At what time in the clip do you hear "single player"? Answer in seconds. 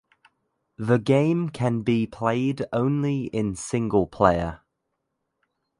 3.55-4.61